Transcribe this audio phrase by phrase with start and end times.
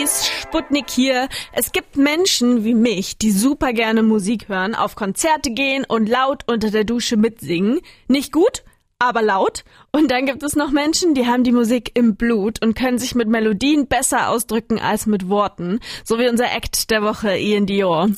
[0.00, 1.28] Peace, Sputnik hier.
[1.52, 6.44] Es gibt Menschen wie mich, die super gerne Musik hören, auf Konzerte gehen und laut
[6.46, 7.80] unter der Dusche mitsingen.
[8.08, 8.62] Nicht gut,
[8.98, 9.64] aber laut.
[9.92, 13.14] Und dann gibt es noch Menschen, die haben die Musik im Blut und können sich
[13.14, 15.80] mit Melodien besser ausdrücken als mit Worten.
[16.02, 18.08] So wie unser Act der Woche, Ian Dior.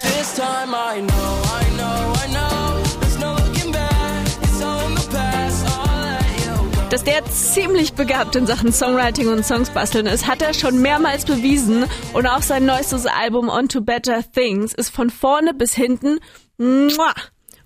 [6.92, 11.24] Dass der ziemlich begabt in Sachen Songwriting und Songs basteln ist, hat er schon mehrmals
[11.24, 16.18] bewiesen und auch sein neuestes Album On to Better Things ist von vorne bis hinten
[16.58, 17.14] muah,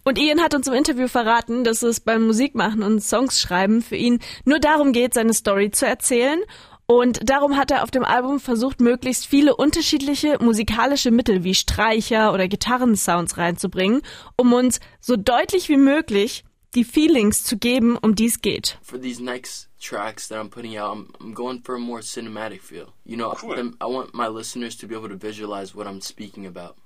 [0.05, 3.97] und Ian hat uns im Interview verraten, dass es beim Musikmachen und Songs schreiben für
[3.97, 6.41] ihn nur darum geht, seine Story zu erzählen.
[6.87, 12.33] Und darum hat er auf dem Album versucht, möglichst viele unterschiedliche musikalische Mittel wie Streicher
[12.33, 14.03] oder Gitarrensounds reinzubringen,
[14.37, 16.45] um uns so deutlich wie möglich
[16.75, 18.79] die Feelings zu geben, um die es geht.
[18.83, 22.61] For these next tracks that I'm putting out, I'm, I'm going for a more cinematic
[22.61, 22.93] feel.
[23.05, 23.73] You know, cool.
[23.81, 26.77] I want my listeners to be able to visualize what I'm speaking about.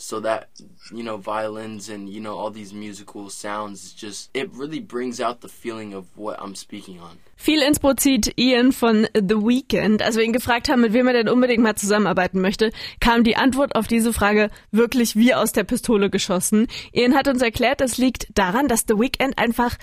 [0.00, 0.48] So that
[0.92, 5.40] you know violins and you know all these musical sounds just it really brings out
[5.40, 7.18] the feeling of what I'm speaking on.
[7.36, 10.02] Viel Inspo zieht Ian von The Weeknd.
[10.02, 13.36] Als wir ihn gefragt haben, mit wem er denn unbedingt mal zusammenarbeiten möchte, kam die
[13.36, 16.66] Antwort auf diese Frage wirklich wie aus der Pistole geschossen.
[16.92, 19.76] Ian hat uns erklärt, das liegt daran, dass The Weeknd einfach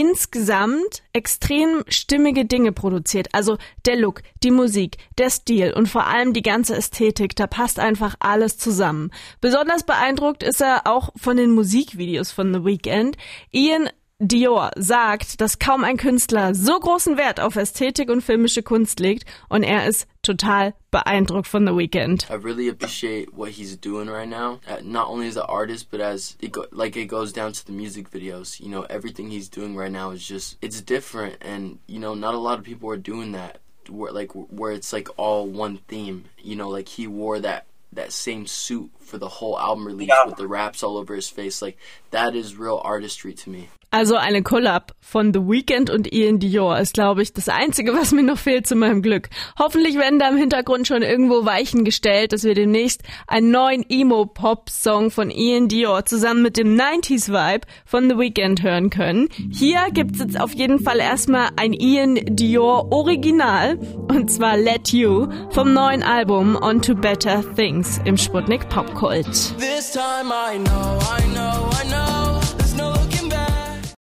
[0.00, 3.28] insgesamt extrem stimmige Dinge produziert.
[3.32, 7.78] Also der Look, die Musik, der Stil und vor allem die ganze Ästhetik, da passt
[7.78, 9.10] einfach alles zusammen.
[9.42, 13.18] Besonders beeindruckt ist er auch von den Musikvideos von The Weeknd.
[13.52, 13.90] Ian
[14.22, 19.24] Dior sagt, dass kaum ein Künstler so großen Wert auf Ästhetik und filmische Kunst legt
[19.48, 22.28] und er ist total beeindruckt von The Weeknd.
[22.28, 26.02] I really appreciate what he's doing right now, uh, not only as an artist but
[26.02, 28.60] as it go, like it goes down to the music videos.
[28.60, 32.34] You know, everything he's doing right now is just it's different and you know, not
[32.34, 36.26] a lot of people are doing that where like where it's like all one theme.
[36.38, 40.26] You know, like he wore that that same suit for the whole album release yeah.
[40.26, 41.62] with the raps all over his face.
[41.62, 41.78] Like
[42.10, 43.70] that is real artistry to me.
[43.92, 48.12] Also eine Collab von The Weeknd und Ian Dior ist, glaube ich, das Einzige, was
[48.12, 49.28] mir noch fehlt zu meinem Glück.
[49.58, 55.10] Hoffentlich werden da im Hintergrund schon irgendwo Weichen gestellt, dass wir demnächst einen neuen Emo-Pop-Song
[55.10, 59.28] von Ian Dior zusammen mit dem 90s-Vibe von The Weeknd hören können.
[59.50, 63.76] Hier gibt's jetzt auf jeden Fall erstmal ein Ian Dior Original
[64.08, 69.26] und zwar Let You vom neuen Album On to Better Things im Sputnik Popkult.
[69.58, 72.39] This time I know, I know, I know.